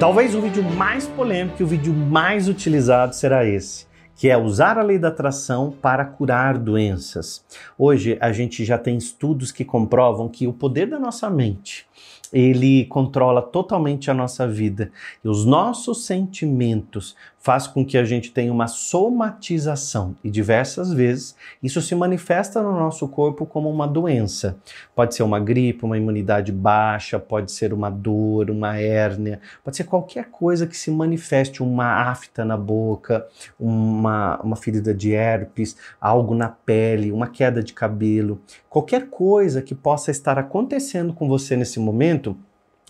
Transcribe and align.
Talvez 0.00 0.34
o 0.34 0.40
vídeo 0.40 0.62
mais 0.62 1.06
polêmico 1.06 1.60
e 1.60 1.62
o 1.62 1.66
vídeo 1.66 1.92
mais 1.92 2.48
utilizado 2.48 3.14
será 3.14 3.44
esse, 3.44 3.86
que 4.16 4.30
é 4.30 4.36
usar 4.36 4.78
a 4.78 4.82
lei 4.82 4.98
da 4.98 5.08
atração 5.08 5.70
para 5.70 6.06
curar 6.06 6.56
doenças. 6.56 7.44
Hoje 7.76 8.16
a 8.18 8.32
gente 8.32 8.64
já 8.64 8.78
tem 8.78 8.96
estudos 8.96 9.52
que 9.52 9.62
comprovam 9.62 10.26
que 10.26 10.46
o 10.46 10.54
poder 10.54 10.86
da 10.86 10.98
nossa 10.98 11.28
mente 11.28 11.86
ele 12.32 12.84
controla 12.86 13.42
totalmente 13.42 14.10
a 14.10 14.14
nossa 14.14 14.46
vida. 14.46 14.90
E 15.24 15.28
os 15.28 15.44
nossos 15.44 16.04
sentimentos 16.04 17.16
faz 17.40 17.66
com 17.66 17.84
que 17.84 17.96
a 17.96 18.04
gente 18.04 18.32
tenha 18.32 18.52
uma 18.52 18.66
somatização 18.66 20.14
e 20.22 20.30
diversas 20.30 20.92
vezes 20.92 21.34
isso 21.62 21.80
se 21.80 21.94
manifesta 21.94 22.62
no 22.62 22.72
nosso 22.72 23.08
corpo 23.08 23.46
como 23.46 23.70
uma 23.70 23.88
doença. 23.88 24.58
Pode 24.94 25.14
ser 25.14 25.22
uma 25.22 25.40
gripe, 25.40 25.84
uma 25.84 25.96
imunidade 25.96 26.52
baixa, 26.52 27.18
pode 27.18 27.50
ser 27.50 27.72
uma 27.72 27.88
dor, 27.88 28.50
uma 28.50 28.76
hérnia, 28.76 29.40
pode 29.64 29.78
ser 29.78 29.84
qualquer 29.84 30.26
coisa 30.26 30.66
que 30.66 30.76
se 30.76 30.90
manifeste, 30.90 31.62
uma 31.62 32.10
afta 32.10 32.44
na 32.44 32.58
boca, 32.58 33.26
uma, 33.58 34.38
uma 34.42 34.56
ferida 34.56 34.92
de 34.92 35.12
herpes, 35.12 35.76
algo 35.98 36.34
na 36.34 36.48
pele, 36.48 37.10
uma 37.10 37.26
queda 37.26 37.62
de 37.62 37.72
cabelo, 37.72 38.40
qualquer 38.68 39.08
coisa 39.08 39.62
que 39.62 39.74
possa 39.74 40.10
estar 40.10 40.38
acontecendo 40.38 41.14
com 41.14 41.26
você 41.26 41.56
nesse 41.56 41.80
momento, 41.80 42.19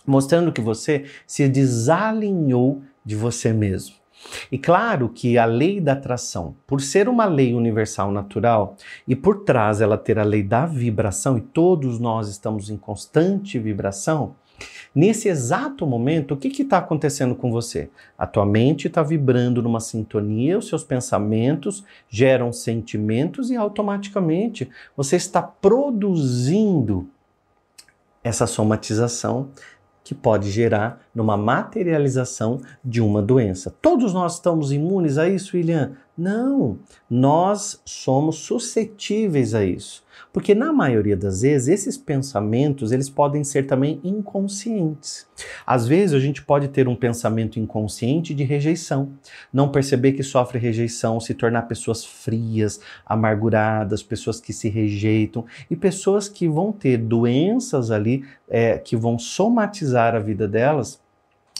mostrando 0.05 0.51
que 0.51 0.61
você 0.61 1.05
se 1.25 1.47
desalinhou 1.47 2.81
de 3.05 3.15
você 3.15 3.53
mesmo. 3.53 4.01
E 4.51 4.57
claro 4.57 5.09
que 5.09 5.37
a 5.37 5.45
lei 5.45 5.79
da 5.79 5.93
atração, 5.93 6.55
por 6.67 6.81
ser 6.81 7.09
uma 7.09 7.25
lei 7.25 7.53
universal 7.53 8.11
natural 8.11 8.75
e 9.07 9.15
por 9.15 9.43
trás 9.43 9.81
ela 9.81 9.97
ter 9.97 10.19
a 10.19 10.23
lei 10.23 10.43
da 10.43 10.65
vibração, 10.65 11.37
e 11.37 11.41
todos 11.41 11.99
nós 11.99 12.29
estamos 12.29 12.69
em 12.69 12.77
constante 12.77 13.57
vibração, 13.57 14.35
nesse 14.93 15.27
exato 15.27 15.87
momento, 15.87 16.33
o 16.33 16.37
que 16.37 16.61
está 16.61 16.77
acontecendo 16.77 17.33
com 17.33 17.51
você? 17.51 17.89
A 18.17 18.27
tua 18.27 18.45
mente 18.45 18.87
está 18.87 19.01
vibrando 19.01 19.61
numa 19.61 19.79
sintonia, 19.79 20.57
os 20.57 20.67
seus 20.67 20.83
pensamentos 20.83 21.83
geram 22.07 22.53
sentimentos 22.53 23.49
e 23.49 23.55
automaticamente 23.55 24.69
você 24.95 25.15
está 25.15 25.41
produzindo 25.41 27.09
essa 28.23 28.45
somatização 28.47 29.49
que 30.03 30.15
pode 30.15 30.49
gerar 30.49 31.01
numa 31.13 31.37
materialização 31.37 32.59
de 32.83 33.01
uma 33.01 33.21
doença. 33.21 33.73
Todos 33.81 34.13
nós 34.13 34.35
estamos 34.35 34.71
imunes 34.71 35.17
a 35.17 35.29
isso, 35.29 35.55
William? 35.55 35.93
Não, 36.17 36.79
nós 37.09 37.81
somos 37.85 38.37
suscetíveis 38.37 39.53
a 39.53 39.63
isso. 39.63 40.03
Porque 40.31 40.55
na 40.55 40.71
maioria 40.71 41.17
das 41.17 41.41
vezes 41.41 41.67
esses 41.67 41.97
pensamentos, 41.97 42.91
eles 42.91 43.09
podem 43.09 43.43
ser 43.43 43.63
também 43.63 43.99
inconscientes. 44.03 45.27
Às 45.65 45.87
vezes 45.87 46.13
a 46.13 46.19
gente 46.19 46.41
pode 46.43 46.67
ter 46.67 46.87
um 46.87 46.95
pensamento 46.95 47.59
inconsciente 47.59 48.33
de 48.33 48.43
rejeição, 48.43 49.11
não 49.51 49.69
perceber 49.69 50.13
que 50.13 50.23
sofre 50.23 50.59
rejeição, 50.59 51.19
se 51.19 51.33
tornar 51.33 51.63
pessoas 51.63 52.05
frias, 52.05 52.79
amarguradas, 53.05 54.03
pessoas 54.03 54.39
que 54.39 54.53
se 54.53 54.69
rejeitam 54.69 55.45
e 55.69 55.75
pessoas 55.75 56.29
que 56.29 56.47
vão 56.47 56.71
ter 56.71 56.97
doenças 56.97 57.91
ali 57.91 58.23
é, 58.47 58.77
que 58.77 58.95
vão 58.95 59.17
somatizar 59.17 60.15
a 60.15 60.19
vida 60.19 60.47
delas 60.47 61.00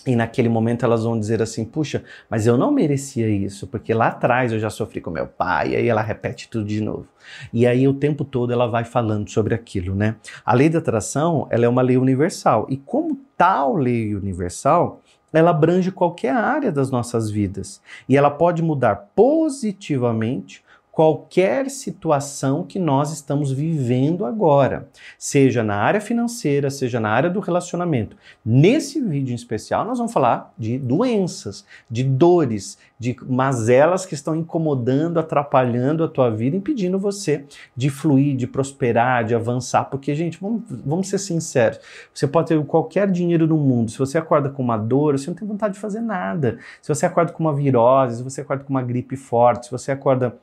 e 0.05 0.15
naquele 0.15 0.49
momento 0.49 0.83
elas 0.83 1.03
vão 1.03 1.19
dizer 1.19 1.41
assim: 1.41 1.63
puxa, 1.63 2.03
mas 2.29 2.47
eu 2.47 2.57
não 2.57 2.71
merecia 2.71 3.29
isso, 3.29 3.67
porque 3.67 3.93
lá 3.93 4.07
atrás 4.07 4.51
eu 4.51 4.59
já 4.59 4.69
sofri 4.69 4.99
com 4.99 5.11
meu 5.11 5.27
pai, 5.27 5.71
e 5.71 5.75
aí 5.75 5.87
ela 5.87 6.01
repete 6.01 6.49
tudo 6.49 6.65
de 6.65 6.81
novo. 6.81 7.07
E 7.53 7.67
aí 7.67 7.87
o 7.87 7.93
tempo 7.93 8.25
todo 8.25 8.51
ela 8.51 8.67
vai 8.67 8.83
falando 8.83 9.29
sobre 9.29 9.53
aquilo, 9.53 9.95
né? 9.95 10.15
A 10.45 10.53
lei 10.53 10.69
da 10.69 10.79
atração, 10.79 11.47
ela 11.49 11.65
é 11.65 11.69
uma 11.69 11.81
lei 11.81 11.97
universal, 11.97 12.65
e 12.69 12.77
como 12.77 13.19
tal 13.37 13.75
lei 13.75 14.15
universal, 14.15 15.01
ela 15.31 15.51
abrange 15.51 15.91
qualquer 15.91 16.33
área 16.33 16.71
das 16.71 16.91
nossas 16.91 17.29
vidas, 17.29 17.81
e 18.09 18.17
ela 18.17 18.29
pode 18.29 18.61
mudar 18.61 19.11
positivamente 19.15 20.63
qualquer 21.01 21.67
situação 21.71 22.63
que 22.63 22.77
nós 22.77 23.11
estamos 23.11 23.51
vivendo 23.51 24.23
agora, 24.23 24.87
seja 25.17 25.63
na 25.63 25.75
área 25.77 25.99
financeira, 25.99 26.69
seja 26.69 26.99
na 26.99 27.09
área 27.09 27.27
do 27.27 27.39
relacionamento. 27.39 28.15
Nesse 28.45 29.01
vídeo 29.01 29.31
em 29.31 29.35
especial, 29.35 29.83
nós 29.83 29.97
vamos 29.97 30.13
falar 30.13 30.53
de 30.55 30.77
doenças, 30.77 31.65
de 31.89 32.03
dores, 32.03 32.77
de 32.99 33.17
mazelas 33.27 34.05
que 34.05 34.13
estão 34.13 34.35
incomodando, 34.35 35.19
atrapalhando 35.19 36.03
a 36.03 36.07
tua 36.07 36.29
vida, 36.29 36.55
impedindo 36.55 36.99
você 36.99 37.45
de 37.75 37.89
fluir, 37.89 38.37
de 38.37 38.45
prosperar, 38.45 39.23
de 39.23 39.33
avançar. 39.33 39.85
Porque, 39.85 40.13
gente, 40.13 40.39
vamos, 40.39 40.61
vamos 40.69 41.07
ser 41.07 41.17
sinceros: 41.17 41.79
você 42.13 42.27
pode 42.27 42.49
ter 42.49 42.63
qualquer 42.65 43.09
dinheiro 43.09 43.47
no 43.47 43.57
mundo, 43.57 43.89
se 43.89 43.97
você 43.97 44.19
acorda 44.19 44.51
com 44.51 44.61
uma 44.61 44.77
dor, 44.77 45.17
você 45.17 45.31
não 45.31 45.35
tem 45.35 45.47
vontade 45.47 45.73
de 45.73 45.79
fazer 45.79 45.99
nada. 46.01 46.59
Se 46.79 46.93
você 46.93 47.07
acorda 47.07 47.33
com 47.33 47.43
uma 47.43 47.55
virose, 47.55 48.17
se 48.17 48.23
você 48.23 48.41
acorda 48.41 48.63
com 48.63 48.69
uma 48.69 48.83
gripe 48.83 49.15
forte, 49.15 49.65
se 49.65 49.71
você 49.71 49.91
acorda 49.91 50.37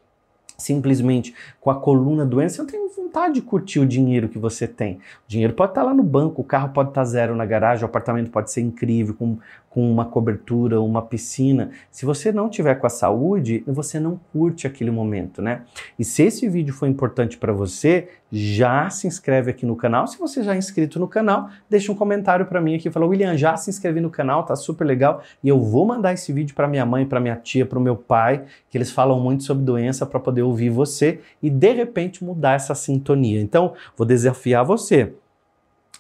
simplesmente 0.60 1.34
com 1.60 1.70
a 1.70 1.80
coluna 1.80 2.26
doente, 2.26 2.52
você 2.52 2.62
não 2.62 2.66
tem 2.66 2.88
vontade 2.88 3.34
de 3.34 3.42
curtir 3.42 3.78
o 3.78 3.86
dinheiro 3.86 4.28
que 4.28 4.38
você 4.38 4.66
tem. 4.66 4.96
O 4.96 5.28
dinheiro 5.28 5.54
pode 5.54 5.70
estar 5.70 5.84
lá 5.84 5.94
no 5.94 6.02
banco, 6.02 6.42
o 6.42 6.44
carro 6.44 6.70
pode 6.70 6.90
estar 6.90 7.04
zero 7.04 7.36
na 7.36 7.46
garagem, 7.46 7.84
o 7.84 7.86
apartamento 7.86 8.30
pode 8.30 8.50
ser 8.50 8.60
incrível, 8.60 9.14
com, 9.14 9.38
com 9.78 9.88
uma 9.88 10.06
cobertura, 10.06 10.80
uma 10.80 11.00
piscina. 11.00 11.70
Se 11.88 12.04
você 12.04 12.32
não 12.32 12.48
tiver 12.48 12.74
com 12.74 12.88
a 12.88 12.90
saúde, 12.90 13.62
você 13.64 14.00
não 14.00 14.18
curte 14.32 14.66
aquele 14.66 14.90
momento, 14.90 15.40
né? 15.40 15.62
E 15.96 16.04
se 16.04 16.24
esse 16.24 16.48
vídeo 16.48 16.74
foi 16.74 16.88
importante 16.88 17.38
para 17.38 17.52
você, 17.52 18.08
já 18.32 18.90
se 18.90 19.06
inscreve 19.06 19.52
aqui 19.52 19.64
no 19.64 19.76
canal. 19.76 20.08
Se 20.08 20.18
você 20.18 20.42
já 20.42 20.52
é 20.52 20.58
inscrito 20.58 20.98
no 20.98 21.06
canal, 21.06 21.48
deixa 21.70 21.92
um 21.92 21.94
comentário 21.94 22.44
para 22.46 22.60
mim 22.60 22.74
aqui, 22.74 22.90
fala: 22.90 23.06
"William, 23.06 23.36
já 23.36 23.56
se 23.56 23.70
inscrevi 23.70 24.00
no 24.00 24.10
canal, 24.10 24.42
tá 24.42 24.56
super 24.56 24.84
legal". 24.84 25.22
E 25.44 25.48
eu 25.48 25.60
vou 25.60 25.86
mandar 25.86 26.12
esse 26.12 26.32
vídeo 26.32 26.56
para 26.56 26.66
minha 26.66 26.84
mãe, 26.84 27.06
para 27.06 27.20
minha 27.20 27.36
tia, 27.36 27.64
para 27.64 27.78
o 27.78 27.80
meu 27.80 27.94
pai, 27.94 28.46
que 28.68 28.76
eles 28.76 28.90
falam 28.90 29.20
muito 29.20 29.44
sobre 29.44 29.62
doença 29.62 30.04
para 30.04 30.18
poder 30.18 30.42
ouvir 30.42 30.70
você 30.70 31.20
e 31.40 31.48
de 31.48 31.72
repente 31.72 32.24
mudar 32.24 32.54
essa 32.54 32.74
sintonia. 32.74 33.40
Então, 33.40 33.74
vou 33.96 34.04
desafiar 34.04 34.64
você 34.64 35.14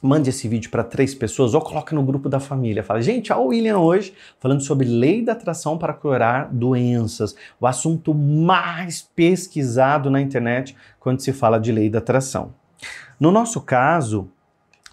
mande 0.02 0.30
esse 0.30 0.46
vídeo 0.48 0.70
para 0.70 0.84
três 0.84 1.14
pessoas 1.14 1.54
ou 1.54 1.60
coloque 1.60 1.94
no 1.94 2.02
grupo 2.02 2.28
da 2.28 2.40
família. 2.40 2.82
Fala, 2.82 3.02
gente, 3.02 3.32
olha 3.32 3.40
o 3.42 3.46
William 3.48 3.78
hoje 3.78 4.14
falando 4.38 4.60
sobre 4.60 4.86
lei 4.86 5.22
da 5.22 5.32
atração 5.32 5.76
para 5.76 5.92
curar 5.92 6.48
doenças, 6.52 7.34
o 7.60 7.66
assunto 7.66 8.14
mais 8.14 9.02
pesquisado 9.02 10.10
na 10.10 10.20
internet 10.20 10.76
quando 11.00 11.20
se 11.20 11.32
fala 11.32 11.58
de 11.58 11.72
lei 11.72 11.90
da 11.90 11.98
atração. 11.98 12.54
No 13.18 13.32
nosso 13.32 13.60
caso, 13.60 14.30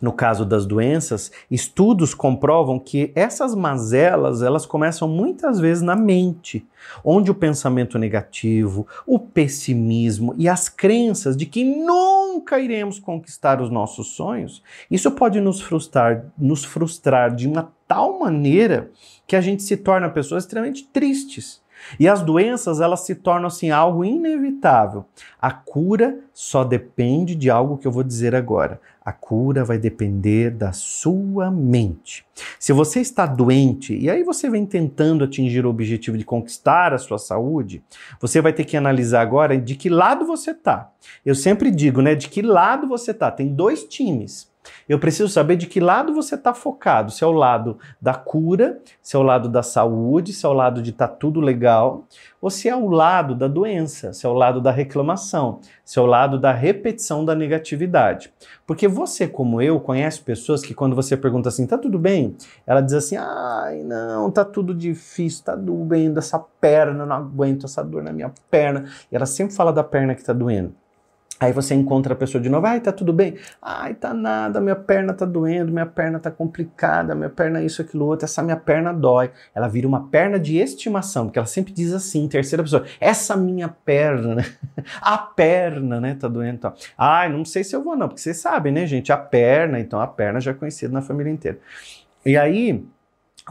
no 0.02 0.12
caso 0.12 0.46
das 0.46 0.66
doenças, 0.66 1.32
estudos 1.50 2.14
comprovam 2.14 2.80
que 2.80 3.12
essas 3.16 3.56
mazelas, 3.56 4.42
elas 4.42 4.66
começam 4.66 5.08
muitas 5.08 5.60
vezes 5.60 5.82
na 5.82 5.96
mente, 5.96 6.66
onde 7.04 7.32
o 7.32 7.36
pensamento 7.36 7.98
negativo, 7.98 8.88
o 9.08 9.18
pessimismo 9.18 10.36
e 10.38 10.48
as 10.48 10.70
crenças 10.70 11.36
de 11.36 11.46
que 11.46 11.64
nunca 11.64 12.60
iremos 12.60 13.00
conquistar 13.00 13.62
os 13.62 13.70
nossos 13.70 14.08
sonhos, 14.16 14.62
isso 14.90 15.10
pode 15.12 15.40
nos 15.40 15.62
frustrar, 15.62 16.26
nos 16.38 16.64
frustrar 16.64 17.34
de 17.34 17.48
uma 17.48 17.72
tal 17.88 18.20
maneira 18.20 18.92
que 19.26 19.36
a 19.36 19.42
gente 19.42 19.64
se 19.64 19.78
torna 19.78 20.10
pessoas 20.10 20.44
extremamente 20.44 20.88
tristes 20.88 21.65
e 22.00 22.08
as 22.08 22.22
doenças, 22.22 22.80
elas 22.80 23.02
se 23.02 23.16
tornam 23.16 23.48
assim 23.48 23.70
algo 23.72 24.04
inevitável. 24.04 25.06
A 25.42 25.52
cura 25.52 26.20
só 26.34 26.64
depende 26.64 27.36
de 27.36 27.50
algo 27.50 27.78
que 27.78 27.88
eu 27.88 27.92
vou 27.92 28.04
dizer 28.04 28.36
agora. 28.36 28.80
A 29.04 29.12
cura 29.12 29.64
vai 29.64 29.78
depender 29.78 30.50
da 30.50 30.72
sua 30.72 31.52
mente. 31.52 32.26
Se 32.60 32.74
você 32.74 33.00
está 33.00 33.26
doente 33.26 33.96
e 33.96 34.10
aí 34.10 34.24
você 34.24 34.50
vem 34.50 34.66
tentando 34.66 35.24
atingir 35.24 35.66
o 35.66 35.70
objetivo 35.70 36.18
de 36.18 36.26
conquistar 36.26 36.94
a 36.94 36.98
sua 36.98 37.20
saúde, 37.20 37.84
você 38.20 38.42
vai 38.42 38.52
ter 38.52 38.64
que 38.64 38.76
analisar 38.76 39.22
agora 39.22 39.58
de 39.58 39.76
que 39.76 39.90
lado 39.90 40.26
você 40.26 40.52
está. 40.52 40.92
Eu 41.24 41.36
sempre 41.36 41.70
digo, 41.70 42.02
né, 42.02 42.16
de 42.16 42.28
que 42.28 42.42
lado 42.42 42.88
você 42.88 43.12
está. 43.12 43.30
Tem 43.30 43.48
dois 43.48 43.84
times. 43.84 44.54
Eu 44.88 45.00
preciso 45.00 45.30
saber 45.30 45.56
de 45.56 45.68
que 45.68 45.80
lado 45.80 46.14
você 46.14 46.36
está 46.36 46.54
focado. 46.54 47.12
Se 47.12 47.24
é 47.24 47.28
o 47.28 47.32
lado 47.32 47.78
da 48.02 48.14
cura, 48.14 48.80
se 49.02 49.16
é 49.16 49.20
o 49.20 49.24
lado 49.24 49.50
da 49.50 49.64
saúde, 49.64 50.34
se 50.34 50.46
é 50.46 50.50
o 50.50 50.54
lado 50.54 50.82
de 50.82 50.92
estar 50.92 51.08
tá 51.08 51.16
tudo 51.16 51.40
legal, 51.40 52.06
ou 52.42 52.50
se 52.50 52.70
é 52.70 52.76
o 52.76 52.90
lado 52.90 53.34
da 53.34 53.48
doença, 53.48 54.14
se 54.14 54.26
é 54.26 54.30
o 54.30 54.34
lado 54.34 54.62
da 54.62 54.72
reclamação, 54.72 55.60
se 55.84 55.98
é 55.98 56.02
o 56.02 56.06
lado 56.06 56.40
da 56.40 56.52
repetição 56.52 57.26
da 57.26 57.34
negatividade. 57.34 58.32
Porque 58.68 58.88
você, 58.88 59.28
como 59.28 59.62
eu, 59.62 59.80
conhece 59.80 60.22
pessoas 60.22 60.62
que 60.62 60.74
quando 60.74 60.96
você 60.96 61.18
pergunta 61.18 61.50
assim, 61.50 61.66
tá 61.66 61.78
tudo 61.78 61.98
bem? 61.98 62.36
Ela 62.68 62.82
diz 62.82 62.94
assim, 62.94 63.18
ai 63.18 63.84
não, 63.84 64.30
tá 64.30 64.46
tudo 64.46 64.74
difícil, 64.76 65.44
tá 65.44 65.56
doendo 65.56 66.20
essa 66.20 66.40
perna, 66.40 67.06
não 67.06 67.16
aguento 67.16 67.66
essa 67.66 67.84
dor 67.84 68.04
na 68.04 68.14
minha 68.14 68.32
perna. 68.50 68.86
E 69.12 69.16
ela 69.16 69.26
sempre 69.26 69.56
fala 69.56 69.74
da 69.74 69.84
perna 69.84 70.14
que 70.14 70.24
tá 70.24 70.34
doendo. 70.34 70.74
Aí 71.38 71.52
você 71.52 71.76
encontra 71.76 72.14
a 72.14 72.16
pessoa 72.16 72.42
de 72.42 72.48
novo, 72.48 72.66
ai, 72.66 72.80
tá 72.80 72.94
tudo 72.94 73.12
bem? 73.12 73.36
Ai, 73.62 73.94
tá 73.94 74.14
nada, 74.14 74.62
minha 74.62 74.76
perna 74.76 75.14
tá 75.14 75.26
doendo, 75.26 75.72
minha 75.72 75.86
perna 75.86 76.18
tá 76.18 76.32
complicada, 76.32 77.14
minha 77.14 77.30
perna 77.30 77.62
isso, 77.62 77.82
aquilo, 77.82 78.06
outro, 78.06 78.24
essa 78.24 78.42
minha 78.42 78.56
perna 78.56 78.94
dói. 78.94 79.32
Ela 79.54 79.68
vira 79.68 79.86
uma 79.86 80.08
perna 80.08 80.40
de 80.40 80.58
estimação, 80.58 81.26
porque 81.26 81.38
ela 81.38 81.46
sempre 81.46 81.74
diz 81.74 81.94
assim, 81.94 82.26
terceira 82.30 82.64
pessoa, 82.64 82.86
essa 83.02 83.36
minha 83.36 83.68
perna, 83.68 84.36
né? 84.36 84.46
A 85.02 85.18
perna, 85.18 86.00
né, 86.00 86.16
tá 86.16 86.28
doendo. 86.28 86.56
Então. 86.56 86.74
Ai, 86.98 87.30
não 87.30 87.44
sei 87.44 87.64
se 87.64 87.76
eu 87.76 87.84
vou 87.84 87.98
não, 87.98 88.08
porque 88.08 88.22
vocês 88.22 88.38
sabem, 88.38 88.72
né, 88.72 88.86
gente, 88.86 89.12
a 89.12 89.18
perna, 89.18 89.80
então 89.80 90.00
a 90.00 90.08
perna 90.08 90.40
já 90.40 90.52
é 90.52 90.54
conhecida 90.54 90.94
na 90.94 91.02
família 91.02 91.32
inteira. 91.32 91.60
E 92.26 92.38
aí, 92.38 92.84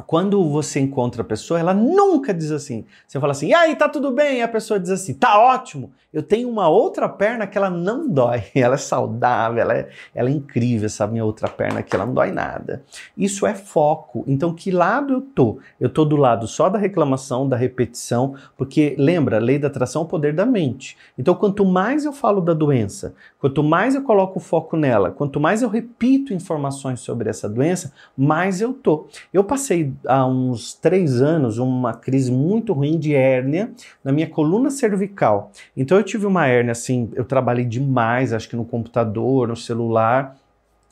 quando 0.03 0.49
você 0.49 0.81
encontra 0.81 1.23
a 1.23 1.25
pessoa, 1.25 1.61
ela 1.61 1.73
nunca 1.73 2.35
diz 2.35 2.51
assim. 2.51 2.85
Você 3.07 3.21
fala 3.21 3.31
assim, 3.31 3.49
e 3.49 3.55
aí, 3.55 3.77
tá 3.77 3.89
tudo 3.89 4.11
bem? 4.11 4.39
E 4.39 4.43
a 4.43 4.49
pessoa 4.49 4.81
diz 4.81 4.91
assim, 4.91 5.15
tá 5.15 5.39
ótimo. 5.39 5.93
Eu 6.13 6.23
tenho 6.23 6.49
uma 6.49 6.69
outra 6.69 7.09
perna 7.09 7.47
que 7.47 7.57
ela 7.57 7.71
não 7.71 8.09
dói. 8.09 8.45
Ela 8.55 8.75
é 8.75 8.79
saudável, 8.79 9.61
ela 9.61 9.75
é, 9.75 9.89
ela 10.15 10.29
é 10.29 10.33
incrível, 10.33 10.87
essa 10.87 11.07
minha 11.07 11.25
outra 11.25 11.49
perna 11.49 11.83
que 11.83 11.95
ela 11.95 12.07
não 12.07 12.15
dói 12.15 12.31
nada. 12.31 12.83
Isso 13.17 13.47
é 13.47 13.55
foco. 13.55 14.25
Então, 14.27 14.55
que 14.55 14.71
lado 14.71 15.13
eu 15.13 15.21
tô? 15.21 15.59
Eu 15.79 15.89
tô 15.89 16.05
do 16.05 16.17
lado 16.17 16.47
só 16.47 16.69
da 16.69 16.79
reclamação, 16.79 17.49
da 17.49 17.57
repetição, 17.57 18.37
porque 18.57 18.95
lembra, 18.97 19.39
lei 19.39 19.59
da 19.59 19.67
atração 19.67 20.03
é 20.03 20.05
o 20.05 20.09
poder 20.09 20.33
da 20.33 20.47
mente. 20.47 20.97
Então, 21.19 21.35
quanto 21.35 21.65
mais 21.65 22.05
eu 22.05 22.13
falo 22.13 22.41
da 22.41 22.55
doença, 22.55 23.15
quanto 23.39 23.63
mais 23.63 23.95
eu 23.95 24.03
coloco 24.03 24.39
o 24.39 24.43
foco 24.43 24.77
nela, 24.77 25.11
quanto 25.11 25.39
mais 25.39 25.63
eu 25.63 25.69
repito 25.69 26.33
informações 26.33 27.01
sobre 27.01 27.29
essa 27.29 27.49
doença, 27.49 27.93
mais 28.17 28.61
eu 28.61 28.73
tô. 28.73 29.09
Eu 29.33 29.45
passei 29.45 29.84
há 30.07 30.27
uns 30.27 30.75
três 30.75 31.21
anos 31.21 31.59
uma 31.59 31.95
crise 31.95 32.31
muito 32.31 32.73
ruim 32.73 32.99
de 32.99 33.15
hérnia 33.15 33.73
na 34.03 34.13
minha 34.13 34.29
coluna 34.29 34.71
cervical. 34.71 35.51
Então 35.77 35.99
eu 35.99 36.05
tive 36.05 36.27
uma 36.27 36.47
hérnia 36.47 36.73
assim, 36.73 37.11
eu 37.15 37.25
trabalhei 37.25 37.65
demais, 37.65 38.33
acho 38.33 38.49
que 38.49 38.57
no 38.57 38.65
computador, 38.65 39.49
no 39.49 39.57
celular. 39.57 40.37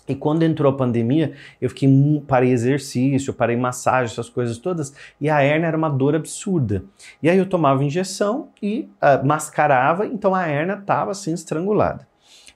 E 0.09 0.15
quando 0.15 0.43
entrou 0.43 0.73
a 0.73 0.77
pandemia, 0.77 1.33
eu 1.61 1.69
fiquei 1.69 1.89
parei 2.27 2.50
exercício, 2.50 3.33
parei 3.33 3.56
massagem, 3.56 4.12
essas 4.12 4.29
coisas 4.29 4.59
todas, 4.59 4.93
e 5.21 5.31
a 5.31 5.41
hérnia 5.41 5.69
era 5.69 5.77
uma 5.77 5.88
dor 5.88 6.17
absurda. 6.17 6.83
E 7.23 7.31
aí 7.31 7.38
eu 7.38 7.47
tomava 7.47 7.85
injeção 7.85 8.49
e 8.61 8.88
uh, 9.00 9.25
mascarava, 9.25 10.05
então 10.06 10.35
a 10.35 10.47
hérnia 10.47 10.75
estava 10.75 11.12
assim 11.12 11.33
estrangulada. 11.33 12.06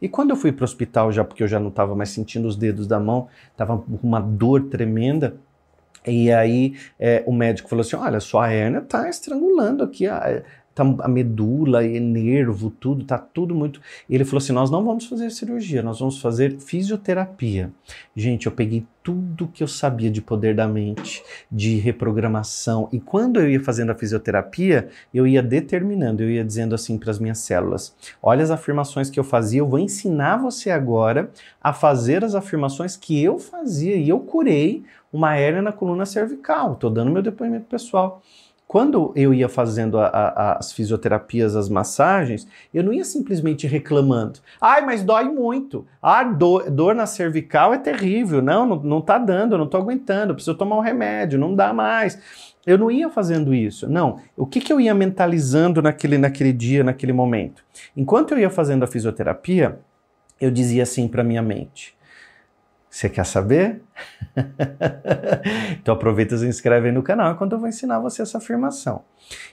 E 0.01 0.09
quando 0.09 0.31
eu 0.31 0.37
fui 0.37 0.53
para 0.53 0.63
o 0.63 0.65
hospital 0.65 1.11
já, 1.11 1.25
porque 1.25 1.43
eu 1.43 1.49
já 1.49 1.59
não 1.59 1.69
estava 1.69 1.95
mais 1.95 2.11
sentindo 2.11 2.47
os 2.47 2.57
dedos 2.57 2.87
da 2.87 3.01
mão, 3.01 3.29
estava 3.51 3.79
com 3.79 3.99
uma 4.03 4.21
dor 4.21 4.65
tremenda, 4.65 5.37
e 6.07 6.33
aí 6.33 6.75
é, 6.99 7.23
o 7.27 7.33
médico 7.33 7.69
falou 7.69 7.83
assim: 7.83 7.97
olha, 7.97 8.21
sua 8.21 8.51
hérnia 8.51 8.79
está 8.79 9.09
estrangulando 9.09 9.83
aqui 9.83 10.07
a, 10.07 10.43
tá 10.77 10.85
a 11.01 11.09
medula 11.09 11.83
e 11.85 11.99
nervo, 11.99 12.69
tudo, 12.69 13.03
tá 13.03 13.17
tudo 13.17 13.55
muito. 13.55 13.81
Ele 14.09 14.27
falou 14.27 14.39
assim: 14.39 14.53
nós 14.53 14.71
não 14.71 14.85
vamos 14.85 15.07
fazer 15.07 15.31
cirurgia, 15.31 15.83
nós 15.83 15.99
vamos 15.99 16.21
fazer 16.21 16.59
fisioterapia. 16.59 17.73
Gente, 18.15 18.45
eu 18.45 18.53
peguei 18.53 18.85
tudo 19.03 19.49
que 19.49 19.63
eu 19.63 19.69
sabia 19.69 20.11
de 20.11 20.21
poder 20.21 20.55
da 20.55 20.69
mente, 20.69 21.23
de 21.51 21.77
reprogramação, 21.77 22.89
e 22.93 23.01
quando 23.01 23.41
eu 23.41 23.49
ia 23.49 23.61
fazendo 23.61 23.91
a 23.91 23.95
fisioterapia, 23.95 24.89
eu 25.15 25.27
ia 25.27 25.43
determinando, 25.43 26.23
eu 26.23 26.31
ia 26.31 26.45
dizendo 26.45 26.75
assim 26.75 26.99
para 26.99 27.11
as 27.11 27.19
minhas 27.19 27.39
células: 27.39 27.97
olha 28.23 28.45
as 28.45 28.51
afirmações 28.51 29.09
que 29.09 29.19
eu 29.19 29.25
fazia, 29.25 29.61
eu 29.61 29.69
vou 29.69 29.79
ensinar 29.79 30.37
você 30.37 30.71
agora 30.71 31.31
a 31.63 31.73
fazer 31.73 32.23
as 32.23 32.35
afirmações 32.35 32.99
que 32.99 33.23
eu 33.23 33.39
fazia, 33.39 33.97
e 33.97 34.11
eu 34.11 34.21
curei 34.21 34.85
uma 35.11 35.35
hérnia 35.37 35.63
na 35.63 35.73
coluna 35.73 36.05
cervical. 36.05 36.75
Estou 36.75 36.91
dando 36.91 37.11
meu 37.11 37.23
depoimento 37.23 37.65
pessoal. 37.65 38.23
Quando 38.69 39.13
eu 39.15 39.33
ia 39.33 39.49
fazendo 39.49 39.97
a, 39.99 40.07
a, 40.09 40.59
as 40.59 40.73
fisioterapias, 40.73 41.55
as 41.55 41.69
massagens, 41.69 42.49
eu 42.75 42.83
não 42.83 42.93
ia 42.93 43.05
simplesmente 43.05 43.67
reclamando. 43.67 44.41
Ai, 44.61 44.85
mas 44.85 45.05
dói 45.05 45.25
muito. 45.25 45.87
Ah, 46.03 46.25
dor, 46.25 46.69
dor 46.69 46.95
na 46.95 47.07
cervical 47.07 47.73
é 47.73 47.79
terrível. 47.79 48.43
Não, 48.43 48.67
não, 48.67 48.77
não 48.83 49.01
tá 49.01 49.19
dando, 49.19 49.57
não 49.57 49.69
tô 49.69 49.77
aguentando, 49.77 50.35
preciso 50.35 50.57
tomar 50.57 50.77
um 50.77 50.81
remédio, 50.81 51.39
não 51.39 51.55
dá 51.55 51.73
mais. 51.73 52.19
Eu 52.67 52.77
não 52.77 52.91
ia 52.91 53.09
fazendo 53.09 53.55
isso. 53.55 53.89
Não. 53.89 54.19
O 54.37 54.45
que, 54.45 54.61
que 54.61 54.73
eu 54.73 54.81
ia 54.81 54.93
mentalizando 54.93 55.81
naquele, 55.81 56.19
naquele 56.19 56.53
dia, 56.53 56.83
naquele 56.83 57.13
momento? 57.13 57.63
Enquanto 57.97 58.33
eu 58.33 58.39
ia 58.39 58.51
fazendo 58.51 58.83
a 58.83 58.89
fisioterapia, 58.89 59.79
eu 60.41 60.51
dizia 60.51 60.83
assim 60.83 61.07
para 61.07 61.23
minha 61.23 61.43
mente: 61.43 61.95
você 62.97 63.11
quer 63.11 63.27
saber? 63.27 63.83
então 65.79 65.95
aproveita 65.95 66.35
e 66.35 66.39
se 66.39 66.47
inscreve 66.47 66.89
aí 66.89 66.95
no 66.95 67.03
canal 67.03 67.31
enquanto 67.31 67.53
eu 67.53 67.59
vou 67.59 67.69
ensinar 67.69 67.99
você 67.99 68.23
essa 68.23 68.39
afirmação. 68.39 69.03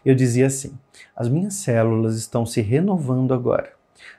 Eu 0.06 0.16
dizia 0.16 0.48
assim: 0.48 0.78
as 1.14 1.28
minhas 1.28 1.56
células 1.56 2.16
estão 2.16 2.46
se 2.46 2.62
renovando 2.62 3.34
agora. 3.34 3.74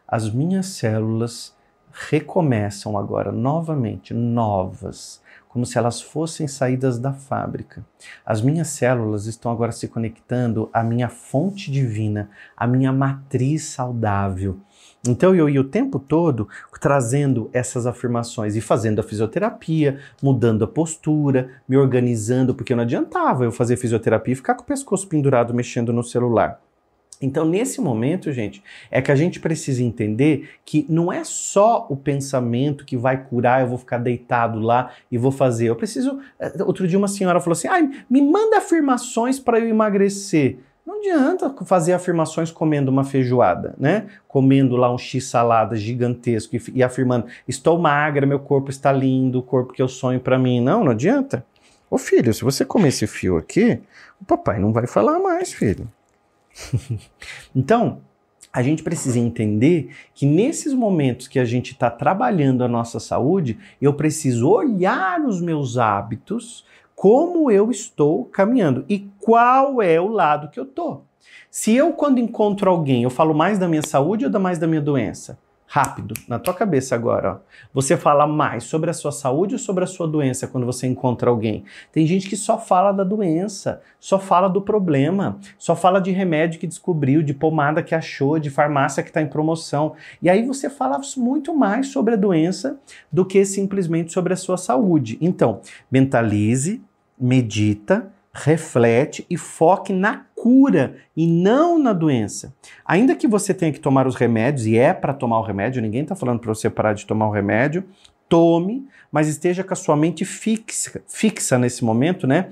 As 0.06 0.30
minhas 0.30 0.66
células 0.66 1.56
recomeçam 1.90 2.98
agora 2.98 3.32
novamente, 3.32 4.12
novas, 4.12 5.22
como 5.48 5.64
se 5.64 5.78
elas 5.78 6.02
fossem 6.02 6.46
saídas 6.46 6.98
da 6.98 7.14
fábrica. 7.14 7.82
As 8.26 8.42
minhas 8.42 8.68
células 8.68 9.24
estão 9.24 9.50
agora 9.50 9.72
se 9.72 9.88
conectando 9.88 10.68
à 10.70 10.82
minha 10.82 11.08
fonte 11.08 11.70
divina, 11.70 12.28
à 12.54 12.66
minha 12.66 12.92
matriz 12.92 13.64
saudável. 13.64 14.58
Então 15.06 15.34
eu 15.34 15.48
ia 15.48 15.60
o 15.60 15.64
tempo 15.64 15.98
todo 15.98 16.48
trazendo 16.80 17.50
essas 17.52 17.86
afirmações 17.86 18.56
e 18.56 18.60
fazendo 18.60 19.00
a 19.00 19.02
fisioterapia, 19.02 19.98
mudando 20.22 20.64
a 20.64 20.68
postura, 20.68 21.50
me 21.68 21.76
organizando, 21.76 22.54
porque 22.54 22.74
não 22.74 22.82
adiantava 22.82 23.44
eu 23.44 23.52
fazer 23.52 23.76
fisioterapia 23.76 24.32
e 24.32 24.36
ficar 24.36 24.54
com 24.54 24.62
o 24.62 24.66
pescoço 24.66 25.06
pendurado 25.06 25.52
mexendo 25.52 25.92
no 25.92 26.02
celular. 26.02 26.60
Então, 27.20 27.44
nesse 27.44 27.80
momento, 27.80 28.32
gente, 28.32 28.62
é 28.90 29.00
que 29.00 29.10
a 29.10 29.14
gente 29.14 29.40
precisa 29.40 29.82
entender 29.82 30.50
que 30.64 30.84
não 30.88 31.12
é 31.12 31.22
só 31.24 31.86
o 31.88 31.96
pensamento 31.96 32.84
que 32.84 32.96
vai 32.96 33.24
curar, 33.24 33.62
eu 33.62 33.68
vou 33.68 33.78
ficar 33.78 33.98
deitado 33.98 34.58
lá 34.58 34.90
e 35.10 35.16
vou 35.16 35.30
fazer. 35.30 35.68
Eu 35.68 35.76
preciso. 35.76 36.18
Eh, 36.38 36.62
outro 36.64 36.86
dia, 36.86 36.98
uma 36.98 37.08
senhora 37.08 37.40
falou 37.40 37.52
assim: 37.52 37.68
ai, 37.68 37.88
me 38.10 38.20
manda 38.20 38.58
afirmações 38.58 39.38
para 39.38 39.58
eu 39.58 39.68
emagrecer. 39.68 40.58
Não 40.86 40.98
adianta 40.98 41.54
fazer 41.64 41.94
afirmações 41.94 42.50
comendo 42.50 42.90
uma 42.90 43.04
feijoada, 43.04 43.74
né? 43.78 44.06
Comendo 44.28 44.76
lá 44.76 44.92
um 44.92 44.98
X 44.98 45.24
salada 45.24 45.76
gigantesco 45.76 46.56
e, 46.56 46.62
e 46.74 46.82
afirmando: 46.82 47.26
estou 47.48 47.78
magra, 47.78 48.26
meu 48.26 48.38
corpo 48.38 48.70
está 48.70 48.92
lindo, 48.92 49.38
o 49.38 49.42
corpo 49.42 49.72
que 49.72 49.80
eu 49.80 49.88
sonho 49.88 50.20
para 50.20 50.38
mim. 50.38 50.60
Não, 50.60 50.84
não 50.84 50.92
adianta. 50.92 51.44
Ô 51.90 51.96
filho, 51.96 52.34
se 52.34 52.42
você 52.42 52.64
comer 52.64 52.88
esse 52.88 53.06
fio 53.06 53.36
aqui, 53.36 53.80
o 54.20 54.24
papai 54.24 54.58
não 54.58 54.72
vai 54.72 54.86
falar 54.86 55.18
mais, 55.18 55.52
filho. 55.52 55.90
então, 57.54 58.00
a 58.52 58.62
gente 58.62 58.82
precisa 58.82 59.18
entender 59.18 59.90
que 60.14 60.26
nesses 60.26 60.72
momentos 60.72 61.26
que 61.26 61.38
a 61.38 61.44
gente 61.44 61.72
está 61.72 61.90
trabalhando 61.90 62.62
a 62.62 62.68
nossa 62.68 63.00
saúde, 63.00 63.58
eu 63.80 63.94
preciso 63.94 64.48
olhar 64.48 65.20
os 65.20 65.40
meus 65.40 65.76
hábitos 65.76 66.64
como 66.94 67.50
eu 67.50 67.70
estou 67.70 68.24
caminhando 68.26 68.84
e 68.88 69.08
qual 69.20 69.82
é 69.82 70.00
o 70.00 70.08
lado 70.08 70.48
que 70.48 70.58
eu 70.58 70.64
tô. 70.64 71.00
Se 71.50 71.74
eu, 71.74 71.92
quando 71.92 72.18
encontro 72.18 72.70
alguém, 72.70 73.02
eu 73.02 73.10
falo 73.10 73.34
mais 73.34 73.58
da 73.58 73.68
minha 73.68 73.82
saúde 73.82 74.24
ou 74.24 74.30
da 74.30 74.38
mais 74.38 74.58
da 74.58 74.66
minha 74.66 74.80
doença? 74.80 75.38
Rápido, 75.74 76.14
na 76.28 76.38
tua 76.38 76.54
cabeça 76.54 76.94
agora. 76.94 77.32
Ó. 77.32 77.36
Você 77.74 77.96
fala 77.96 78.28
mais 78.28 78.62
sobre 78.62 78.90
a 78.90 78.92
sua 78.92 79.10
saúde 79.10 79.56
ou 79.56 79.58
sobre 79.58 79.82
a 79.82 79.88
sua 79.88 80.06
doença 80.06 80.46
quando 80.46 80.64
você 80.64 80.86
encontra 80.86 81.28
alguém? 81.28 81.64
Tem 81.90 82.06
gente 82.06 82.28
que 82.28 82.36
só 82.36 82.56
fala 82.56 82.92
da 82.92 83.02
doença, 83.02 83.82
só 83.98 84.16
fala 84.20 84.46
do 84.46 84.62
problema, 84.62 85.36
só 85.58 85.74
fala 85.74 86.00
de 86.00 86.12
remédio 86.12 86.60
que 86.60 86.66
descobriu, 86.68 87.24
de 87.24 87.34
pomada 87.34 87.82
que 87.82 87.92
achou, 87.92 88.38
de 88.38 88.50
farmácia 88.50 89.02
que 89.02 89.10
está 89.10 89.20
em 89.20 89.26
promoção. 89.26 89.94
E 90.22 90.30
aí 90.30 90.46
você 90.46 90.70
fala 90.70 91.00
muito 91.16 91.52
mais 91.52 91.88
sobre 91.88 92.14
a 92.14 92.16
doença 92.16 92.78
do 93.10 93.24
que 93.24 93.44
simplesmente 93.44 94.12
sobre 94.12 94.32
a 94.32 94.36
sua 94.36 94.56
saúde. 94.56 95.18
Então, 95.20 95.60
mentalize, 95.90 96.80
medita, 97.18 98.12
reflete 98.32 99.26
e 99.28 99.36
foque 99.36 99.92
na 99.92 100.24
cura 100.44 100.96
e 101.16 101.26
não 101.26 101.78
na 101.78 101.94
doença. 101.94 102.54
Ainda 102.84 103.16
que 103.16 103.26
você 103.26 103.54
tenha 103.54 103.72
que 103.72 103.80
tomar 103.80 104.06
os 104.06 104.14
remédios, 104.14 104.66
e 104.66 104.76
é 104.76 104.92
para 104.92 105.14
tomar 105.14 105.38
o 105.38 105.42
remédio, 105.42 105.80
ninguém 105.80 106.02
está 106.02 106.14
falando 106.14 106.38
para 106.38 106.54
você 106.54 106.68
parar 106.68 106.92
de 106.92 107.06
tomar 107.06 107.28
o 107.28 107.30
remédio, 107.30 107.82
tome, 108.28 108.86
mas 109.10 109.26
esteja 109.26 109.64
com 109.64 109.72
a 109.72 109.76
sua 109.76 109.96
mente 109.96 110.22
fixa, 110.26 111.02
fixa 111.08 111.58
nesse 111.58 111.82
momento, 111.82 112.26
né? 112.26 112.50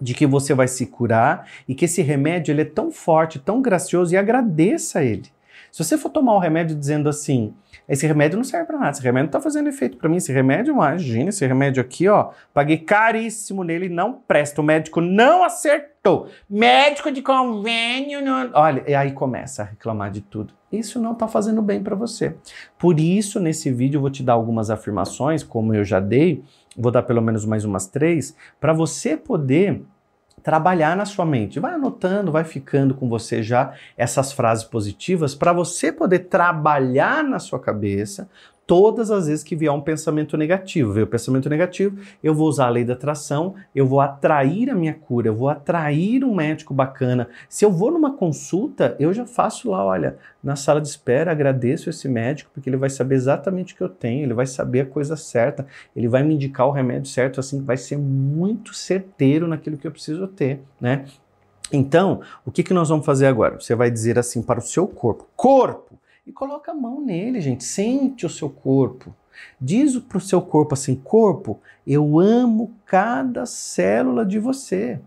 De 0.00 0.14
que 0.14 0.26
você 0.26 0.54
vai 0.54 0.66
se 0.66 0.86
curar 0.86 1.46
e 1.68 1.74
que 1.74 1.84
esse 1.84 2.00
remédio 2.00 2.52
ele 2.52 2.62
é 2.62 2.64
tão 2.64 2.90
forte, 2.90 3.38
tão 3.38 3.60
gracioso 3.60 4.14
e 4.14 4.16
agradeça 4.16 5.00
a 5.00 5.04
ele. 5.04 5.28
Se 5.76 5.84
você 5.84 5.98
for 5.98 6.08
tomar 6.08 6.34
o 6.34 6.38
remédio 6.38 6.74
dizendo 6.74 7.06
assim, 7.06 7.52
esse 7.86 8.06
remédio 8.06 8.38
não 8.38 8.44
serve 8.44 8.64
para 8.66 8.78
nada, 8.78 8.92
esse 8.92 9.02
remédio 9.02 9.26
não 9.26 9.32
tá 9.32 9.42
fazendo 9.42 9.68
efeito 9.68 9.98
para 9.98 10.08
mim, 10.08 10.16
esse 10.16 10.32
remédio, 10.32 10.72
imagina, 10.72 11.28
esse 11.28 11.46
remédio 11.46 11.82
aqui, 11.82 12.08
ó, 12.08 12.30
paguei 12.54 12.78
caríssimo 12.78 13.62
nele, 13.62 13.90
não 13.90 14.14
presta, 14.14 14.62
o 14.62 14.64
médico 14.64 15.02
não 15.02 15.44
acertou. 15.44 16.28
Médico 16.48 17.12
de 17.12 17.20
convênio, 17.20 18.24
não... 18.24 18.48
olha, 18.54 18.84
e 18.86 18.94
aí 18.94 19.12
começa 19.12 19.64
a 19.64 19.64
reclamar 19.66 20.10
de 20.10 20.22
tudo. 20.22 20.54
Isso 20.72 20.98
não 20.98 21.14
tá 21.14 21.28
fazendo 21.28 21.60
bem 21.60 21.82
para 21.82 21.94
você. 21.94 22.34
Por 22.78 22.98
isso, 22.98 23.38
nesse 23.38 23.70
vídeo 23.70 23.98
eu 23.98 24.00
vou 24.00 24.10
te 24.10 24.22
dar 24.22 24.32
algumas 24.32 24.70
afirmações, 24.70 25.42
como 25.42 25.74
eu 25.74 25.84
já 25.84 26.00
dei, 26.00 26.42
vou 26.74 26.90
dar 26.90 27.02
pelo 27.02 27.20
menos 27.20 27.44
mais 27.44 27.66
umas 27.66 27.86
três, 27.86 28.34
para 28.58 28.72
você 28.72 29.14
poder 29.14 29.82
trabalhar 30.46 30.96
na 30.96 31.04
sua 31.04 31.26
mente. 31.26 31.58
Vai 31.58 31.74
anotando, 31.74 32.30
vai 32.30 32.44
ficando 32.44 32.94
com 32.94 33.08
você 33.08 33.42
já 33.42 33.74
essas 33.96 34.30
frases 34.30 34.62
positivas 34.62 35.34
para 35.34 35.52
você 35.52 35.90
poder 35.90 36.20
trabalhar 36.20 37.24
na 37.24 37.40
sua 37.40 37.58
cabeça 37.58 38.28
todas 38.66 39.10
as 39.10 39.28
vezes 39.28 39.44
que 39.44 39.54
vier 39.54 39.72
um 39.72 39.80
pensamento 39.80 40.36
negativo. 40.36 40.92
Veio 40.92 41.06
o 41.06 41.08
pensamento 41.08 41.48
negativo, 41.48 41.98
eu 42.22 42.34
vou 42.34 42.48
usar 42.48 42.66
a 42.66 42.70
lei 42.70 42.84
da 42.84 42.94
atração, 42.94 43.54
eu 43.74 43.86
vou 43.86 44.00
atrair 44.00 44.68
a 44.70 44.74
minha 44.74 44.94
cura, 44.94 45.28
eu 45.28 45.34
vou 45.34 45.48
atrair 45.48 46.24
um 46.24 46.34
médico 46.34 46.74
bacana. 46.74 47.28
Se 47.48 47.64
eu 47.64 47.70
vou 47.70 47.90
numa 47.90 48.12
consulta, 48.12 48.96
eu 48.98 49.12
já 49.12 49.24
faço 49.24 49.70
lá, 49.70 49.84
olha, 49.84 50.16
na 50.42 50.56
sala 50.56 50.80
de 50.80 50.88
espera, 50.88 51.30
agradeço 51.30 51.88
esse 51.88 52.08
médico, 52.08 52.50
porque 52.52 52.68
ele 52.68 52.76
vai 52.76 52.90
saber 52.90 53.14
exatamente 53.14 53.74
o 53.74 53.76
que 53.76 53.82
eu 53.82 53.88
tenho, 53.88 54.24
ele 54.24 54.34
vai 54.34 54.46
saber 54.46 54.80
a 54.80 54.86
coisa 54.86 55.16
certa, 55.16 55.66
ele 55.94 56.08
vai 56.08 56.22
me 56.22 56.34
indicar 56.34 56.66
o 56.66 56.72
remédio 56.72 57.10
certo, 57.10 57.38
assim, 57.38 57.62
vai 57.62 57.76
ser 57.76 57.96
muito 57.96 58.74
certeiro 58.74 59.46
naquilo 59.46 59.76
que 59.76 59.86
eu 59.86 59.92
preciso 59.92 60.26
ter, 60.26 60.60
né? 60.80 61.04
Então, 61.72 62.20
o 62.44 62.50
que, 62.50 62.62
que 62.62 62.72
nós 62.72 62.88
vamos 62.88 63.04
fazer 63.04 63.26
agora? 63.26 63.58
Você 63.58 63.74
vai 63.74 63.90
dizer 63.90 64.18
assim 64.18 64.40
para 64.40 64.60
o 64.60 64.62
seu 64.62 64.86
corpo: 64.86 65.26
corpo! 65.34 65.98
E 66.26 66.32
coloca 66.32 66.72
a 66.72 66.74
mão 66.74 67.00
nele, 67.00 67.40
gente. 67.40 67.62
Sente 67.62 68.26
o 68.26 68.30
seu 68.30 68.50
corpo. 68.50 69.14
Diz 69.60 69.96
para 69.96 70.18
o 70.18 70.20
seu 70.20 70.42
corpo 70.42 70.74
assim: 70.74 70.96
corpo, 70.96 71.60
eu 71.86 72.18
amo 72.18 72.74
cada 72.84 73.46
célula 73.46 74.26
de 74.26 74.40
você. 74.40 75.00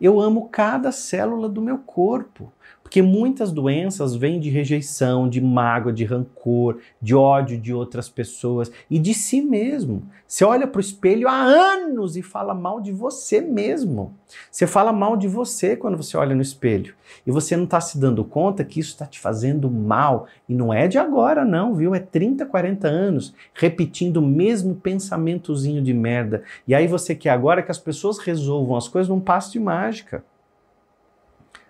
Eu 0.00 0.20
amo 0.20 0.48
cada 0.48 0.90
célula 0.90 1.48
do 1.48 1.62
meu 1.62 1.78
corpo. 1.78 2.52
Porque 2.86 3.02
muitas 3.02 3.50
doenças 3.50 4.14
vêm 4.14 4.38
de 4.38 4.48
rejeição, 4.48 5.28
de 5.28 5.40
mágoa, 5.40 5.92
de 5.92 6.04
rancor, 6.04 6.78
de 7.02 7.16
ódio 7.16 7.58
de 7.58 7.74
outras 7.74 8.08
pessoas 8.08 8.70
e 8.88 8.96
de 8.96 9.12
si 9.12 9.42
mesmo. 9.42 10.04
Você 10.24 10.44
olha 10.44 10.68
para 10.68 10.78
o 10.78 10.80
espelho 10.80 11.26
há 11.26 11.34
anos 11.34 12.16
e 12.16 12.22
fala 12.22 12.54
mal 12.54 12.80
de 12.80 12.92
você 12.92 13.40
mesmo. 13.40 14.14
Você 14.52 14.68
fala 14.68 14.92
mal 14.92 15.16
de 15.16 15.26
você 15.26 15.74
quando 15.74 15.96
você 15.96 16.16
olha 16.16 16.32
no 16.32 16.40
espelho. 16.40 16.94
E 17.26 17.32
você 17.32 17.56
não 17.56 17.64
está 17.64 17.80
se 17.80 17.98
dando 17.98 18.22
conta 18.24 18.62
que 18.62 18.78
isso 18.78 18.90
está 18.90 19.04
te 19.04 19.18
fazendo 19.18 19.68
mal. 19.68 20.28
E 20.48 20.54
não 20.54 20.72
é 20.72 20.86
de 20.86 20.96
agora, 20.96 21.44
não, 21.44 21.74
viu? 21.74 21.92
É 21.92 21.98
30, 21.98 22.46
40 22.46 22.86
anos 22.86 23.34
repetindo 23.52 24.18
o 24.18 24.22
mesmo 24.22 24.76
pensamentozinho 24.76 25.82
de 25.82 25.92
merda. 25.92 26.44
E 26.68 26.72
aí 26.72 26.86
você 26.86 27.16
quer 27.16 27.30
agora 27.30 27.64
que 27.64 27.70
as 27.72 27.80
pessoas 27.80 28.18
resolvam 28.18 28.76
as 28.76 28.86
coisas 28.86 29.08
num 29.08 29.18
passo 29.18 29.50
de 29.50 29.58
mágica. 29.58 30.22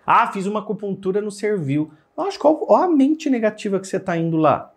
Ah, 0.07 0.31
fiz 0.31 0.45
uma 0.45 0.61
acupuntura, 0.61 1.21
não 1.21 1.29
serviu. 1.29 1.91
Acho 2.17 2.39
qual 2.39 2.65
olha 2.69 2.85
a 2.85 2.89
mente 2.89 3.29
negativa 3.29 3.77
que 3.77 3.85
você 3.85 3.97
está 3.97 4.15
indo 4.15 4.37
lá. 4.37 4.71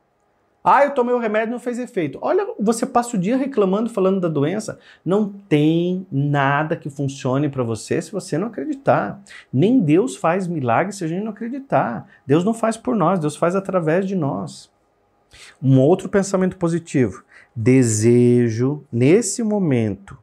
Ah, 0.63 0.85
eu 0.85 0.91
tomei 0.91 1.15
o 1.15 1.19
remédio 1.19 1.53
não 1.53 1.61
fez 1.61 1.79
efeito. 1.79 2.19
Olha, 2.21 2.47
você 2.59 2.85
passa 2.85 3.17
o 3.17 3.21
dia 3.21 3.37
reclamando, 3.37 3.89
falando 3.89 4.21
da 4.21 4.29
doença. 4.29 4.79
Não 5.03 5.29
tem 5.49 6.07
nada 6.13 6.77
que 6.77 6.91
funcione 6.91 7.49
para 7.49 7.63
você 7.63 8.03
se 8.03 8.13
você 8.13 8.37
não 8.37 8.49
acreditar. 8.49 9.23
Nem 9.51 9.81
Deus 9.81 10.17
faz 10.17 10.47
milagre 10.47 10.93
se 10.93 11.03
a 11.03 11.07
gente 11.07 11.23
não 11.23 11.31
acreditar. 11.31 12.07
Deus 12.27 12.45
não 12.45 12.53
faz 12.53 12.77
por 12.77 12.95
nós, 12.95 13.21
Deus 13.21 13.37
faz 13.37 13.57
através 13.57 14.05
de 14.05 14.15
nós. 14.15 14.71
Um 15.63 15.81
outro 15.81 16.09
pensamento 16.11 16.59
positivo. 16.59 17.25
Desejo, 17.57 18.85
nesse 18.93 19.43
momento, 19.43 20.19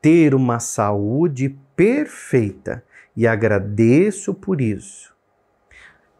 ter 0.00 0.34
uma 0.34 0.58
saúde 0.58 1.54
perfeita 1.76 2.82
e 3.16 3.26
agradeço 3.26 4.34
por 4.34 4.60
isso. 4.60 5.14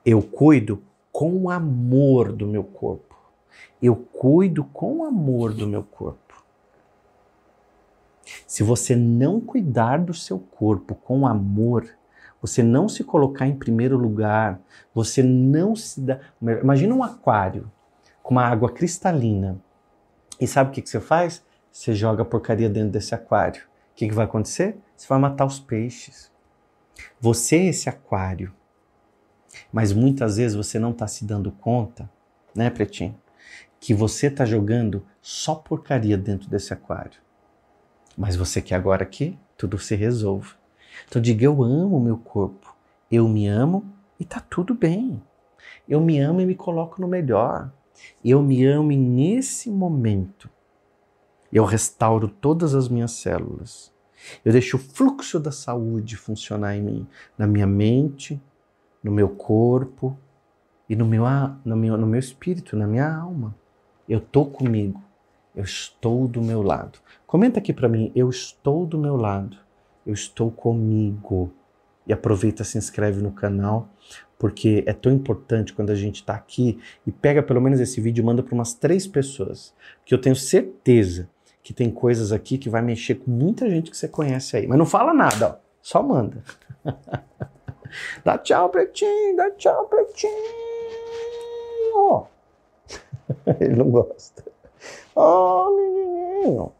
Eu 0.05 0.23
cuido 0.23 0.83
com 1.11 1.49
amor 1.51 2.33
do 2.33 2.47
meu 2.47 2.65
corpo. 2.65 3.17
Eu 3.81 3.97
cuido 3.97 4.65
com 4.65 5.05
amor 5.05 5.53
do 5.53 5.67
meu 5.67 5.83
corpo. 5.83 6.45
Se 8.47 8.63
você 8.63 8.95
não 8.95 9.41
cuidar 9.41 9.99
do 9.99 10.15
seu 10.15 10.39
corpo 10.39 10.95
com 10.95 11.27
amor, 11.27 11.89
você 12.41 12.63
não 12.63 12.89
se 12.89 13.05
colocar 13.05 13.47
em 13.47 13.57
primeiro 13.57 13.97
lugar, 13.97 14.61
você 14.95 15.23
não 15.23 15.77
se 15.77 16.01
dá. 16.01 16.19
Imagina 16.41 16.95
um 16.95 17.03
aquário 17.03 17.71
com 18.23 18.35
uma 18.35 18.45
água 18.45 18.71
cristalina. 18.71 19.61
E 20.41 20.47
sabe 20.47 20.71
o 20.71 20.73
que, 20.73 20.83
que 20.83 20.89
você 20.89 21.01
faz? 21.01 21.45
Você 21.71 21.95
joga 21.95 22.25
porcaria 22.25 22.69
dentro 22.69 22.91
desse 22.91 23.15
aquário. 23.15 23.63
O 23.63 23.95
que, 23.95 24.09
que 24.09 24.15
vai 24.15 24.25
acontecer? 24.25 24.77
Você 24.97 25.07
vai 25.07 25.19
matar 25.19 25.47
os 25.47 25.61
peixes. 25.61 26.33
Você 27.21 27.57
é 27.57 27.67
esse 27.67 27.89
aquário, 27.89 28.53
mas 29.73 29.93
muitas 29.93 30.37
vezes 30.37 30.57
você 30.57 30.79
não 30.79 30.91
está 30.91 31.07
se 31.07 31.25
dando 31.25 31.53
conta, 31.53 32.11
né, 32.55 32.71
Pretinho? 32.71 33.17
Que 33.81 33.95
você 33.95 34.29
está 34.29 34.45
jogando 34.45 35.05
só 35.21 35.55
porcaria 35.55 36.17
dentro 36.17 36.49
desse 36.49 36.73
aquário. 36.73 37.21
Mas 38.17 38.37
você 38.37 38.61
quer 38.61 38.77
agora 38.77 39.05
que 39.05 39.39
tudo 39.57 39.79
se 39.79 39.95
resolva. 39.95 40.55
Então 41.09 41.21
diga: 41.21 41.45
Eu 41.45 41.63
amo 41.63 41.97
o 41.97 42.01
meu 42.01 42.19
corpo, 42.19 42.77
eu 43.11 43.29
me 43.29 43.47
amo 43.49 43.85
e 44.19 44.25
tá 44.25 44.41
tudo 44.41 44.75
bem. 44.75 45.23
Eu 45.89 46.01
me 46.01 46.19
amo 46.19 46.41
e 46.41 46.47
me 46.47 46.55
coloco 46.55 47.01
no 47.01 47.09
melhor. 47.09 47.73
Eu 48.25 48.43
me 48.43 48.65
amo 48.65 48.93
e 48.93 48.97
nesse 48.97 49.71
momento 49.71 50.49
eu 51.53 51.65
restauro 51.65 52.29
todas 52.29 52.75
as 52.75 52.89
minhas 52.89 53.13
células. 53.13 53.92
Eu 54.45 54.53
deixo 54.53 54.77
o 54.77 54.81
fluxo 54.81 55.39
da 55.39 55.53
saúde 55.53 56.17
funcionar 56.17 56.77
em 56.77 56.83
mim, 56.83 57.07
na 57.37 57.47
minha 57.47 57.67
mente, 57.67 58.41
no 59.03 59.11
meu 59.11 59.29
corpo 59.29 60.17
e 60.89 60.95
no 60.95 61.07
meu, 61.07 61.25
no 61.65 61.77
meu, 61.77 61.97
no 61.97 62.07
meu 62.07 62.21
espírito, 62.21 62.77
na 62.77 62.87
minha 62.87 63.13
alma. 63.13 63.55
Eu 64.09 64.19
estou 64.19 64.47
comigo. 64.47 65.03
Eu 65.55 65.65
estou 65.65 66.27
do 66.27 66.41
meu 66.41 66.63
lado. 66.63 66.99
Comenta 67.27 67.59
aqui 67.59 67.73
para 67.73 67.89
mim, 67.89 68.11
eu 68.15 68.31
estou 68.31 68.87
do 68.87 68.99
meu 68.99 69.17
lado. 69.17 69.57
Eu 70.07 70.15
estou 70.15 70.51
comigo. 70.51 71.53
E 72.07 72.13
aproveita, 72.13 72.65
se 72.65 72.79
inscreve 72.79 73.23
no 73.23 73.31
canal, 73.31 73.89
porque 74.39 74.83
é 74.87 74.93
tão 74.93 75.13
importante 75.13 75.73
quando 75.73 75.91
a 75.91 75.95
gente 75.95 76.17
está 76.17 76.35
aqui 76.35 76.81
e 77.07 77.13
pega 77.13 77.43
pelo 77.43 77.61
menos 77.61 77.79
esse 77.79 78.01
vídeo 78.01 78.23
e 78.23 78.25
manda 78.25 78.43
para 78.43 78.55
umas 78.55 78.75
três 78.75 79.07
pessoas, 79.07 79.73
que 80.05 80.13
eu 80.13 80.21
tenho 80.21 80.35
certeza 80.35 81.29
que 81.63 81.73
tem 81.73 81.91
coisas 81.91 82.33
aqui 82.33 82.59
que 82.59 82.69
vai 82.69 82.83
mexer 82.83 83.15
com 83.17 83.31
muita 83.31 83.71
gente 83.71 83.91
que 83.91 83.97
você 83.97 84.09
conhece 84.09 84.57
aí. 84.57 84.67
Mas 84.67 84.79
não 84.79 84.87
fala 84.87 85.15
nada, 85.15 85.49
ó. 85.49 85.55
Só 85.81 86.03
manda. 86.03 86.43
dá 88.25 88.39
tchau, 88.39 88.69
pretinho, 88.69 89.37
dá 89.37 89.51
tchau, 89.53 89.87
pretinho. 89.87 90.33
Ele 93.61 93.77
não 93.77 93.91
gosta. 93.91 94.45
Oh, 95.15 95.71
menino. 95.71 96.73